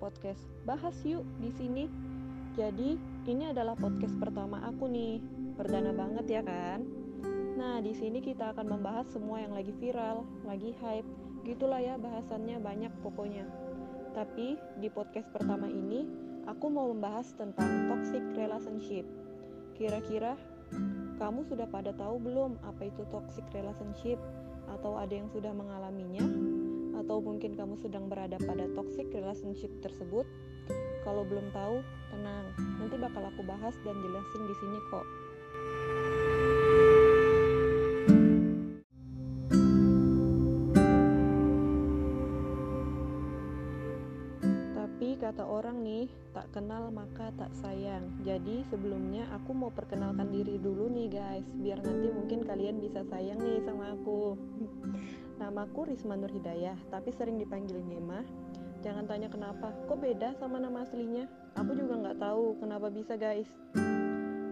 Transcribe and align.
podcast 0.00 0.40
Bahas 0.64 0.96
Yuk 1.04 1.22
di 1.44 1.52
sini. 1.52 1.84
Jadi, 2.56 2.96
ini 3.28 3.52
adalah 3.52 3.76
podcast 3.76 4.16
pertama 4.16 4.64
aku 4.64 4.88
nih. 4.88 5.20
Perdana 5.60 5.92
banget 5.92 6.40
ya 6.40 6.42
kan? 6.42 6.82
Nah, 7.60 7.84
di 7.84 7.92
sini 7.92 8.24
kita 8.24 8.56
akan 8.56 8.80
membahas 8.80 9.04
semua 9.12 9.44
yang 9.44 9.52
lagi 9.52 9.76
viral, 9.76 10.24
lagi 10.48 10.72
hype. 10.80 11.04
Gitulah 11.44 11.84
ya 11.84 12.00
bahasannya 12.00 12.56
banyak 12.58 12.92
pokoknya. 13.04 13.44
Tapi 14.16 14.56
di 14.80 14.88
podcast 14.88 15.28
pertama 15.30 15.68
ini, 15.68 16.08
aku 16.48 16.72
mau 16.72 16.88
membahas 16.88 17.36
tentang 17.36 17.92
toxic 17.92 18.24
relationship. 18.34 19.04
Kira-kira 19.76 20.34
kamu 21.20 21.44
sudah 21.44 21.68
pada 21.68 21.92
tahu 21.92 22.16
belum 22.16 22.56
apa 22.64 22.88
itu 22.88 23.04
toxic 23.12 23.44
relationship? 23.52 24.16
Atau 24.72 24.96
ada 24.96 25.12
yang 25.12 25.28
sudah 25.28 25.52
mengalaminya? 25.52 26.24
Atau 27.00 27.18
mungkin 27.24 27.56
kamu 27.56 27.80
sedang 27.80 28.06
berada 28.06 28.36
pada 28.44 28.68
toxic 28.76 29.08
relationship 29.10 29.72
tersebut. 29.80 30.28
Kalau 31.02 31.24
belum 31.24 31.48
tahu, 31.50 31.80
tenang, 32.12 32.46
nanti 32.78 32.96
bakal 33.00 33.24
aku 33.24 33.42
bahas 33.42 33.72
dan 33.82 33.96
jelasin 34.04 34.42
di 34.44 34.54
sini 34.60 34.78
kok. 34.92 35.06
Kata 45.30 45.46
orang 45.46 45.86
nih, 45.86 46.10
tak 46.34 46.50
kenal 46.50 46.90
maka 46.90 47.30
tak 47.38 47.54
sayang. 47.62 48.02
Jadi 48.26 48.66
sebelumnya 48.66 49.30
aku 49.30 49.54
mau 49.54 49.70
perkenalkan 49.70 50.26
diri 50.26 50.58
dulu 50.58 50.90
nih 50.90 51.06
guys, 51.06 51.46
biar 51.54 51.78
nanti 51.86 52.10
mungkin 52.10 52.42
kalian 52.42 52.82
bisa 52.82 53.06
sayang 53.06 53.38
nih 53.38 53.62
sama 53.62 53.94
aku. 53.94 54.34
Namaku 55.38 55.86
Risma 55.86 56.18
Nur 56.18 56.34
Hidayah, 56.34 56.74
tapi 56.90 57.14
sering 57.14 57.38
dipanggil 57.38 57.78
Nema. 57.78 58.26
Jangan 58.82 59.06
tanya 59.06 59.30
kenapa, 59.30 59.70
kok 59.86 60.02
beda 60.02 60.34
sama 60.42 60.58
nama 60.58 60.82
aslinya? 60.82 61.30
Aku 61.54 61.78
juga 61.78 61.94
nggak 61.94 62.18
tahu 62.18 62.58
kenapa 62.58 62.90
bisa 62.90 63.14
guys. 63.14 63.46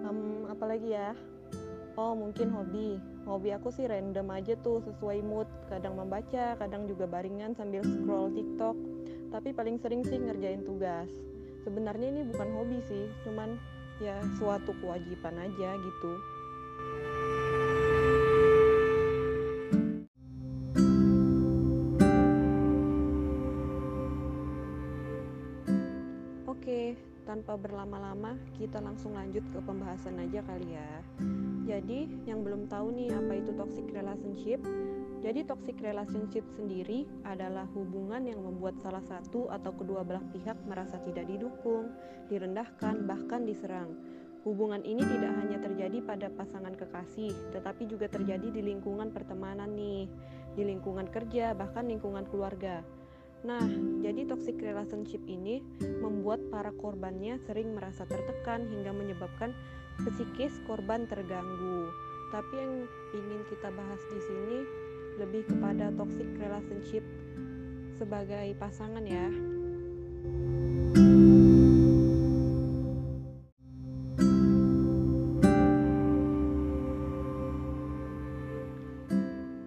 Um, 0.07 0.47
apalagi 0.47 0.95
ya? 0.95 1.11
Oh 1.99 2.15
mungkin 2.15 2.55
hobi. 2.55 3.03
Hobi 3.27 3.51
aku 3.51 3.75
sih 3.75 3.91
random 3.91 4.31
aja 4.31 4.55
tuh 4.63 4.79
sesuai 4.87 5.27
mood. 5.27 5.51
Kadang 5.67 5.99
membaca, 5.99 6.55
kadang 6.55 6.87
juga 6.87 7.11
baringan 7.11 7.59
sambil 7.59 7.83
scroll 7.83 8.31
TikTok. 8.31 8.98
Tapi 9.29 9.53
paling 9.53 9.77
sering 9.77 10.03
sih 10.09 10.17
ngerjain 10.17 10.65
tugas. 10.65 11.09
Sebenarnya 11.63 12.09
ini 12.09 12.23
bukan 12.33 12.49
hobi 12.57 12.81
sih, 12.89 13.05
cuman 13.29 13.61
ya 14.01 14.17
suatu 14.41 14.73
kewajiban 14.81 15.37
aja 15.37 15.77
gitu. 15.77 16.13
Oke, 26.49 26.97
tanpa 27.29 27.61
berlama-lama, 27.61 28.37
kita 28.57 28.81
langsung 28.81 29.13
lanjut 29.13 29.45
ke 29.53 29.61
pembahasan 29.61 30.17
aja 30.25 30.41
kali 30.45 30.73
ya. 30.73 30.93
Jadi, 31.69 32.09
yang 32.25 32.41
belum 32.41 32.65
tahu 32.73 32.97
nih 32.97 33.13
apa 33.13 33.33
itu 33.37 33.53
toxic 33.53 33.85
relationship, 33.93 34.61
jadi 35.19 35.43
toxic 35.43 35.83
relationship 35.83 36.47
sendiri 36.55 37.03
adalah 37.27 37.67
hubungan 37.75 38.23
yang 38.23 38.39
membuat 38.39 38.79
salah 38.79 39.03
satu 39.03 39.51
atau 39.51 39.75
kedua 39.75 40.07
belah 40.07 40.23
pihak 40.31 40.55
merasa 40.71 41.03
tidak 41.03 41.27
didukung, 41.27 41.91
direndahkan, 42.31 43.03
bahkan 43.03 43.43
diserang. 43.43 43.99
Hubungan 44.47 44.81
ini 44.87 45.03
tidak 45.03 45.35
hanya 45.43 45.59
terjadi 45.59 45.99
pada 46.07 46.31
pasangan 46.31 46.71
kekasih, 46.79 47.35
tetapi 47.51 47.91
juga 47.91 48.07
terjadi 48.07 48.49
di 48.55 48.63
lingkungan 48.63 49.11
pertemanan 49.11 49.75
nih, 49.75 50.07
di 50.55 50.63
lingkungan 50.63 51.11
kerja, 51.11 51.51
bahkan 51.59 51.91
lingkungan 51.91 52.23
keluarga. 52.31 52.87
Nah, 53.43 53.63
jadi 54.03 54.27
toxic 54.27 54.59
relationship 54.63 55.23
ini 55.27 55.63
membuat 55.99 56.43
para 56.51 56.71
korbannya 56.75 57.39
sering 57.47 57.75
merasa 57.75 58.07
tertekan 58.07 58.67
hingga 58.71 58.95
menyebabkan 58.95 59.51
psikis 60.07 60.59
korban 60.67 61.11
terganggu. 61.11 61.91
Tapi 62.31 62.55
yang 62.55 62.75
ingin 63.15 63.43
kita 63.51 63.69
bahas 63.75 64.03
di 64.11 64.21
sini 64.23 64.59
lebih 65.19 65.43
kepada 65.51 65.91
toxic 65.99 66.31
relationship 66.39 67.03
sebagai 67.99 68.55
pasangan 68.63 69.03
ya. 69.03 69.27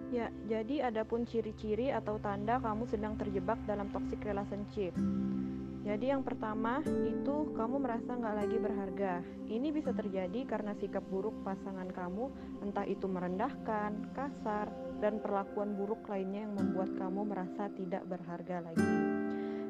Ya, 0.08 0.28
jadi 0.48 0.88
ada 0.88 1.04
pun 1.04 1.28
ciri-ciri 1.28 1.92
atau 1.92 2.16
tanda 2.16 2.56
kamu 2.56 2.88
sedang 2.88 3.20
terjebak 3.20 3.60
dalam 3.68 3.92
toxic 3.92 4.24
relationship. 4.24 4.96
Jadi 5.82 6.14
yang 6.14 6.22
pertama 6.22 6.78
itu 7.04 7.50
kamu 7.58 7.82
merasa 7.82 8.14
nggak 8.14 8.36
lagi 8.38 8.56
berharga. 8.56 9.14
Ini 9.50 9.68
bisa 9.74 9.90
terjadi 9.90 10.46
karena 10.46 10.78
sikap 10.78 11.02
buruk 11.10 11.34
pasangan 11.42 11.90
kamu, 11.90 12.30
entah 12.62 12.86
itu 12.86 13.10
merendahkan, 13.10 14.14
kasar, 14.14 14.70
dan 15.02 15.18
perlakuan 15.18 15.74
buruk 15.74 16.06
lainnya 16.06 16.46
yang 16.46 16.54
membuat 16.54 16.94
kamu 16.94 17.26
merasa 17.26 17.66
tidak 17.74 18.06
berharga 18.06 18.62
lagi. 18.62 18.86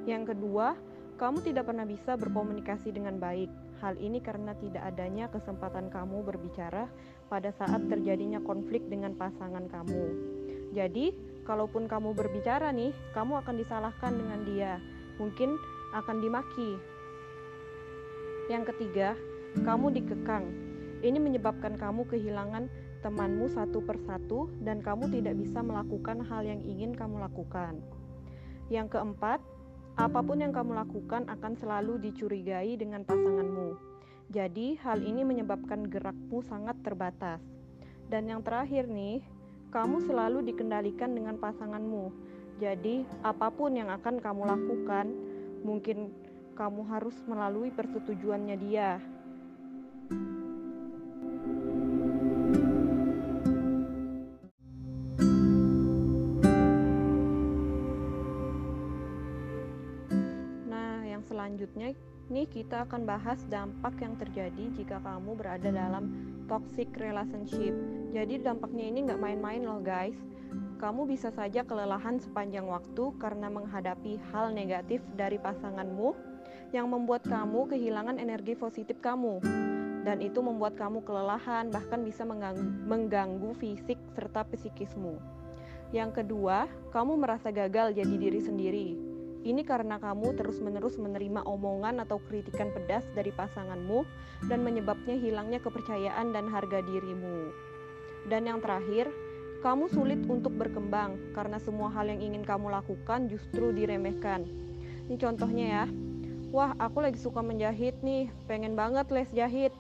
Yang 0.05 0.37
kedua, 0.37 0.77
kamu 1.17 1.41
tidak 1.41 1.73
pernah 1.73 1.89
bisa 1.89 2.21
berkomunikasi 2.21 2.93
dengan 2.93 3.17
baik. 3.17 3.49
Hal 3.81 3.97
ini 3.97 4.21
karena 4.21 4.53
tidak 4.61 4.85
adanya 4.85 5.33
kesempatan 5.33 5.89
kamu 5.89 6.21
berbicara 6.21 6.85
pada 7.33 7.49
saat 7.57 7.81
terjadinya 7.89 8.45
konflik 8.45 8.85
dengan 8.93 9.17
pasangan 9.17 9.65
kamu. 9.73 10.05
Jadi, 10.77 11.17
kalaupun 11.49 11.89
kamu 11.89 12.13
berbicara 12.13 12.69
nih, 12.71 12.93
kamu 13.17 13.41
akan 13.41 13.55
disalahkan 13.57 14.13
dengan 14.13 14.41
dia. 14.45 14.73
Mungkin 15.17 15.57
akan 15.97 16.17
dimaki. 16.21 16.71
Yang 18.53 18.75
ketiga, 18.75 19.17
kamu 19.65 19.97
dikekang. 19.97 20.45
Ini 21.03 21.19
menyebabkan 21.19 21.79
kamu 21.81 22.07
kehilangan 22.11 22.67
temanmu 23.03 23.51
satu 23.51 23.83
persatu 23.83 24.47
dan 24.63 24.79
kamu 24.79 25.11
tidak 25.11 25.35
bisa 25.35 25.59
melakukan 25.61 26.23
hal 26.23 26.47
yang 26.47 26.63
ingin 26.63 26.95
kamu 26.95 27.19
lakukan. 27.19 27.83
Yang 28.71 28.97
keempat, 28.97 29.43
apa 29.99 30.21
pun 30.25 30.41
yang 30.41 30.55
kamu 30.55 30.73
lakukan 30.73 31.29
akan 31.29 31.53
selalu 31.59 32.01
dicurigai 32.01 32.79
dengan 32.81 33.05
pasanganmu. 33.05 33.77
Jadi, 34.33 34.81
hal 34.81 35.05
ini 35.05 35.27
menyebabkan 35.27 35.85
gerakmu 35.85 36.41
sangat 36.41 36.81
terbatas. 36.81 37.45
Dan 38.09 38.33
yang 38.33 38.41
terakhir 38.41 38.89
nih, 38.89 39.21
kamu 39.69 40.01
selalu 40.09 40.41
dikendalikan 40.49 41.13
dengan 41.13 41.37
pasanganmu. 41.37 42.09
Jadi, 42.57 43.05
apa 43.21 43.53
pun 43.53 43.77
yang 43.77 43.93
akan 43.93 44.23
kamu 44.25 44.43
lakukan, 44.49 45.07
mungkin 45.61 46.17
kamu 46.57 46.89
harus 46.89 47.17
melalui 47.29 47.69
persetujuannya 47.69 48.57
dia. 48.57 48.97
Selanjutnya 61.53 61.93
nih 62.33 62.49
kita 62.49 62.89
akan 62.89 63.05
bahas 63.05 63.37
dampak 63.53 63.93
yang 64.01 64.17
terjadi 64.17 64.73
jika 64.73 64.97
kamu 65.05 65.37
berada 65.37 65.69
dalam 65.69 66.09
toxic 66.49 66.89
relationship. 66.97 67.77
Jadi 68.09 68.41
dampaknya 68.41 68.89
ini 68.89 69.05
nggak 69.05 69.21
main-main 69.21 69.61
loh 69.61 69.85
guys 69.85 70.17
kamu 70.81 71.13
bisa 71.13 71.29
saja 71.29 71.61
kelelahan 71.61 72.17
sepanjang 72.17 72.65
waktu 72.65 73.13
karena 73.21 73.53
menghadapi 73.53 74.17
hal 74.33 74.49
negatif 74.49 75.05
dari 75.13 75.37
pasanganmu 75.37 76.17
yang 76.73 76.89
membuat 76.89 77.21
kamu 77.29 77.69
kehilangan 77.69 78.17
energi 78.17 78.57
positif 78.57 78.97
kamu. 79.05 79.45
Dan 80.09 80.25
itu 80.25 80.41
membuat 80.41 80.81
kamu 80.81 81.05
kelelahan, 81.05 81.69
bahkan 81.69 82.01
bisa 82.01 82.25
mengganggu, 82.25 82.65
mengganggu 82.89 83.53
fisik 83.61 84.01
serta 84.17 84.49
psikismu. 84.49 85.21
Yang 85.93 86.25
kedua, 86.25 86.65
kamu 86.97 87.21
merasa 87.21 87.53
gagal 87.53 87.93
jadi 87.93 88.15
diri 88.17 88.41
sendiri. 88.41 89.12
Ini 89.43 89.67
karena 89.67 89.99
kamu 89.99 90.39
terus-menerus 90.39 90.95
menerima 91.03 91.43
omongan 91.43 91.99
atau 92.07 92.23
kritikan 92.31 92.71
pedas 92.71 93.03
dari 93.11 93.35
pasanganmu 93.35 94.07
dan 94.47 94.63
menyebabnya 94.63 95.19
hilangnya 95.19 95.59
kepercayaan 95.59 96.31
dan 96.31 96.47
harga 96.47 96.79
dirimu. 96.87 97.51
Dan 98.31 98.47
yang 98.47 98.63
terakhir, 98.63 99.11
kamu 99.67 99.91
sulit 99.91 100.23
untuk 100.31 100.55
berkembang 100.55 101.19
karena 101.35 101.59
semua 101.59 101.91
hal 101.91 102.07
yang 102.07 102.23
ingin 102.23 102.47
kamu 102.47 102.71
lakukan 102.71 103.27
justru 103.27 103.75
diremehkan. 103.75 104.47
Ini 105.11 105.19
contohnya 105.19 105.67
ya. 105.67 105.85
Wah, 106.55 106.79
aku 106.79 107.03
lagi 107.03 107.19
suka 107.19 107.43
menjahit 107.43 107.99
nih, 108.05 108.31
pengen 108.47 108.79
banget 108.79 109.11
les 109.11 109.31
jahit. 109.35 109.75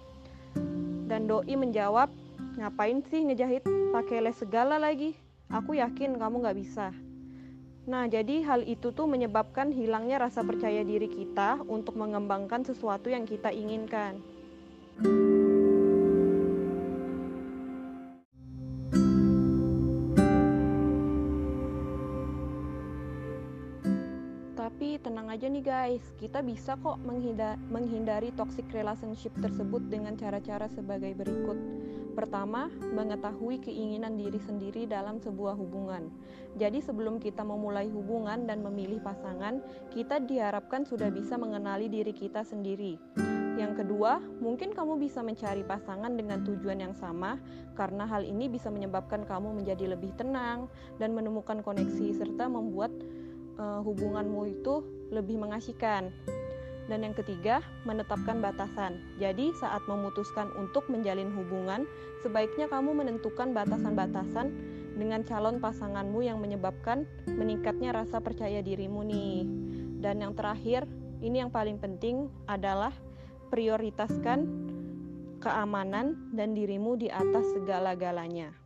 Dan 1.06 1.30
doi 1.30 1.54
menjawab, 1.54 2.10
ngapain 2.58 3.04
sih 3.06 3.22
ngejahit 3.26 3.62
pakai 3.94 4.26
les 4.26 4.34
segala 4.34 4.80
lagi? 4.80 5.14
Aku 5.52 5.76
yakin 5.76 6.16
kamu 6.18 6.42
gak 6.42 6.58
bisa. 6.58 6.90
Nah, 7.82 8.06
jadi 8.06 8.46
hal 8.46 8.62
itu 8.62 8.94
tuh 8.94 9.10
menyebabkan 9.10 9.74
hilangnya 9.74 10.22
rasa 10.22 10.46
percaya 10.46 10.86
diri 10.86 11.10
kita 11.10 11.66
untuk 11.66 11.98
mengembangkan 11.98 12.62
sesuatu 12.62 13.10
yang 13.10 13.26
kita 13.26 13.50
inginkan. 13.50 14.22
tenang 25.02 25.26
aja 25.34 25.50
nih 25.50 25.66
guys, 25.66 26.04
kita 26.16 26.40
bisa 26.46 26.78
kok 26.78 27.02
menghindari 27.68 28.30
toxic 28.38 28.64
relationship 28.70 29.34
tersebut 29.42 29.82
dengan 29.90 30.14
cara-cara 30.14 30.70
sebagai 30.70 31.10
berikut. 31.18 31.58
Pertama, 32.12 32.68
mengetahui 32.92 33.64
keinginan 33.64 34.20
diri 34.20 34.36
sendiri 34.36 34.84
dalam 34.84 35.16
sebuah 35.16 35.56
hubungan. 35.56 36.12
Jadi 36.60 36.84
sebelum 36.84 37.16
kita 37.16 37.40
memulai 37.40 37.88
hubungan 37.88 38.44
dan 38.44 38.60
memilih 38.60 39.00
pasangan, 39.00 39.64
kita 39.88 40.20
diharapkan 40.20 40.84
sudah 40.84 41.08
bisa 41.08 41.40
mengenali 41.40 41.88
diri 41.88 42.12
kita 42.12 42.44
sendiri. 42.44 43.00
Yang 43.56 43.84
kedua, 43.84 44.20
mungkin 44.40 44.72
kamu 44.76 45.00
bisa 45.00 45.24
mencari 45.24 45.64
pasangan 45.64 46.12
dengan 46.12 46.44
tujuan 46.44 46.84
yang 46.84 46.92
sama, 46.96 47.40
karena 47.72 48.04
hal 48.04 48.24
ini 48.24 48.48
bisa 48.48 48.68
menyebabkan 48.68 49.24
kamu 49.24 49.64
menjadi 49.64 49.96
lebih 49.96 50.12
tenang 50.16 50.68
dan 51.00 51.16
menemukan 51.16 51.64
koneksi 51.64 52.16
serta 52.16 52.48
membuat 52.48 52.92
uh, 53.56 53.80
hubunganmu 53.84 54.52
itu 54.52 54.84
lebih 55.12 55.40
mengasihkan. 55.40 56.12
Dan 56.92 57.08
yang 57.08 57.16
ketiga, 57.16 57.64
menetapkan 57.88 58.44
batasan. 58.44 59.00
Jadi, 59.16 59.56
saat 59.56 59.80
memutuskan 59.88 60.52
untuk 60.60 60.92
menjalin 60.92 61.32
hubungan, 61.32 61.88
sebaiknya 62.20 62.68
kamu 62.68 62.92
menentukan 62.92 63.56
batasan-batasan 63.56 64.52
dengan 65.00 65.24
calon 65.24 65.56
pasanganmu 65.56 66.20
yang 66.20 66.36
menyebabkan 66.36 67.08
meningkatnya 67.24 67.96
rasa 67.96 68.20
percaya 68.20 68.60
dirimu 68.60 69.08
nih. 69.08 69.40
Dan 70.04 70.20
yang 70.20 70.36
terakhir, 70.36 70.84
ini 71.24 71.40
yang 71.40 71.48
paling 71.48 71.80
penting 71.80 72.28
adalah 72.44 72.92
prioritaskan 73.48 74.44
keamanan 75.40 76.28
dan 76.36 76.52
dirimu 76.52 77.00
di 77.00 77.08
atas 77.08 77.56
segala-galanya. 77.56 78.61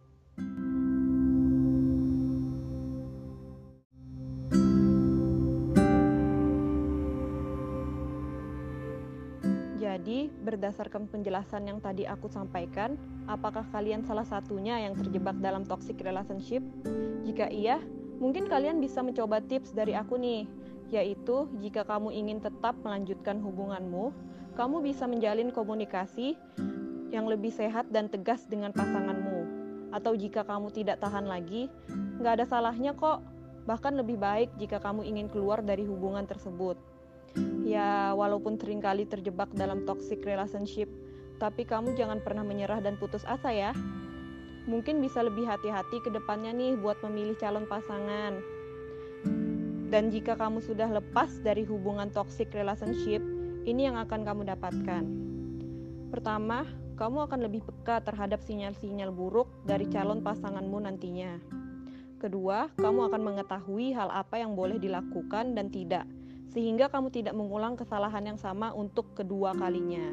Berdasarkan 10.42 11.08
penjelasan 11.08 11.68
yang 11.68 11.78
tadi 11.80 12.04
aku 12.04 12.28
sampaikan, 12.28 12.98
apakah 13.30 13.64
kalian 13.72 14.04
salah 14.04 14.24
satunya 14.26 14.82
yang 14.82 14.96
terjebak 14.98 15.36
dalam 15.40 15.64
toxic 15.64 16.00
relationship? 16.02 16.60
Jika 17.24 17.48
iya, 17.48 17.80
mungkin 18.20 18.50
kalian 18.50 18.80
bisa 18.80 19.00
mencoba 19.00 19.40
tips 19.44 19.72
dari 19.72 19.96
aku 19.96 20.16
nih, 20.20 20.44
yaitu 20.90 21.50
jika 21.58 21.82
kamu 21.82 22.14
ingin 22.14 22.38
tetap 22.38 22.78
melanjutkan 22.82 23.42
hubunganmu, 23.42 24.14
kamu 24.56 24.76
bisa 24.80 25.04
menjalin 25.04 25.52
komunikasi 25.52 26.38
yang 27.12 27.28
lebih 27.28 27.52
sehat 27.52 27.86
dan 27.92 28.08
tegas 28.10 28.48
dengan 28.48 28.72
pasanganmu. 28.72 29.40
Atau 29.94 30.18
jika 30.18 30.42
kamu 30.42 30.72
tidak 30.74 31.00
tahan 31.00 31.28
lagi, 31.28 31.70
nggak 32.20 32.42
ada 32.42 32.46
salahnya 32.48 32.92
kok. 32.96 33.22
Bahkan 33.66 33.98
lebih 33.98 34.16
baik 34.20 34.54
jika 34.62 34.78
kamu 34.78 35.02
ingin 35.06 35.26
keluar 35.26 35.58
dari 35.58 35.82
hubungan 35.82 36.22
tersebut. 36.22 36.78
Ya, 37.66 38.14
walaupun 38.14 38.54
sering 38.62 38.78
kali 38.78 39.10
terjebak 39.10 39.50
dalam 39.50 39.82
toxic 39.90 40.22
relationship, 40.22 40.86
tapi 41.42 41.66
kamu 41.66 41.98
jangan 41.98 42.22
pernah 42.22 42.46
menyerah 42.46 42.78
dan 42.78 42.94
putus 42.94 43.26
asa 43.26 43.50
ya. 43.50 43.74
Mungkin 44.70 45.02
bisa 45.02 45.18
lebih 45.26 45.50
hati-hati 45.50 45.98
ke 45.98 46.14
depannya 46.14 46.54
nih 46.54 46.78
buat 46.78 47.02
memilih 47.02 47.34
calon 47.42 47.66
pasangan. 47.66 48.38
Dan 49.90 50.14
jika 50.14 50.38
kamu 50.38 50.62
sudah 50.62 50.86
lepas 50.94 51.42
dari 51.42 51.66
hubungan 51.66 52.06
toxic 52.14 52.54
relationship, 52.54 53.18
ini 53.66 53.90
yang 53.90 53.98
akan 53.98 54.22
kamu 54.22 54.46
dapatkan. 54.46 55.02
Pertama, 56.14 56.70
kamu 56.94 57.26
akan 57.26 57.40
lebih 57.50 57.66
peka 57.66 57.98
terhadap 58.06 58.46
sinyal-sinyal 58.46 59.10
buruk 59.10 59.50
dari 59.66 59.90
calon 59.90 60.22
pasanganmu 60.22 60.86
nantinya. 60.86 61.38
Kedua, 62.22 62.70
kamu 62.78 63.10
akan 63.10 63.22
mengetahui 63.26 63.90
hal 63.90 64.06
apa 64.14 64.38
yang 64.38 64.54
boleh 64.54 64.78
dilakukan 64.78 65.58
dan 65.58 65.66
tidak 65.70 66.06
sehingga 66.56 66.88
kamu 66.88 67.12
tidak 67.12 67.36
mengulang 67.36 67.76
kesalahan 67.76 68.32
yang 68.32 68.40
sama 68.40 68.72
untuk 68.72 69.12
kedua 69.12 69.52
kalinya. 69.52 70.08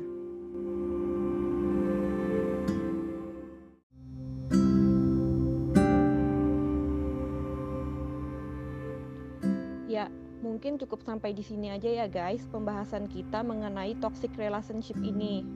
Ya, 9.88 10.12
mungkin 10.44 10.76
cukup 10.76 11.08
sampai 11.08 11.32
di 11.32 11.48
sini 11.48 11.72
aja 11.72 11.88
ya 11.88 12.12
guys 12.12 12.44
pembahasan 12.52 13.08
kita 13.08 13.40
mengenai 13.40 13.96
toxic 14.04 14.36
relationship 14.36 15.00
ini. 15.00 15.48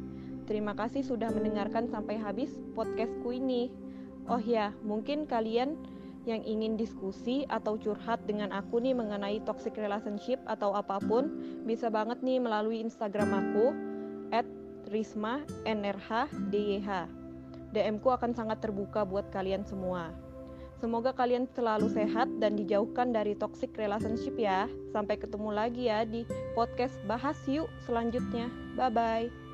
Terima 0.47 0.71
kasih 0.71 1.03
sudah 1.03 1.27
mendengarkan 1.35 1.91
sampai 1.91 2.15
habis 2.15 2.55
podcastku 2.79 3.35
ini. 3.35 3.67
Oh 4.31 4.39
ya, 4.39 4.71
mungkin 4.87 5.27
kalian 5.27 5.75
yang 6.27 6.43
ingin 6.43 6.75
diskusi 6.75 7.47
atau 7.47 7.79
curhat 7.79 8.19
dengan 8.27 8.51
aku 8.51 8.83
nih 8.83 8.91
mengenai 8.91 9.39
toxic 9.47 9.79
relationship 9.79 10.43
atau 10.43 10.75
apa 10.75 10.99
pun, 10.99 11.31
bisa 11.63 11.87
banget 11.87 12.19
nih 12.19 12.43
melalui 12.43 12.83
Instagram 12.83 13.31
aku 13.31 13.71
at 14.35 14.45
Risma 14.91 15.47
NRH 15.63 16.35
DYH. 16.51 17.07
DM 17.71 17.99
ku 18.03 18.11
akan 18.11 18.35
sangat 18.35 18.59
terbuka 18.59 19.07
buat 19.07 19.31
kalian 19.31 19.63
semua. 19.63 20.11
Semoga 20.77 21.09
kalian 21.09 21.49
selalu 21.57 21.89
sehat 21.89 22.29
dan 22.37 22.53
dijauhkan 22.53 23.09
dari 23.09 23.33
toxic 23.33 23.73
relationship 23.75 24.37
ya. 24.37 24.69
Sampai 24.93 25.17
ketemu 25.17 25.49
lagi 25.49 25.89
ya 25.89 26.05
di 26.05 26.21
podcast 26.53 26.93
Bahas 27.09 27.39
Yuk 27.49 27.65
selanjutnya. 27.89 28.45
Bye 28.77 28.93
bye. 28.93 29.46